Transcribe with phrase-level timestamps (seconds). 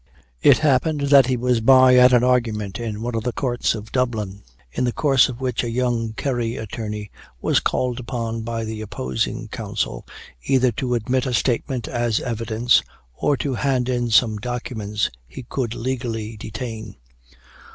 [0.41, 3.91] It happened that he was by at an argument in one of the courts of
[3.91, 8.81] Dublin, in the course of which a young Kerry attorney was called upon by the
[8.81, 10.07] opposing counsel,
[10.45, 12.81] either to admit a statement as evidence,
[13.13, 16.95] or to hand in some documents he could legally detain.